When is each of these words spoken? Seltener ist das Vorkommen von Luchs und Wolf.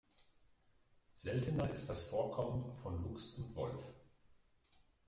Seltener 1.13 1.69
ist 1.71 1.87
das 1.87 2.09
Vorkommen 2.09 2.73
von 2.73 3.03
Luchs 3.03 3.33
und 3.37 3.55
Wolf. 3.55 3.93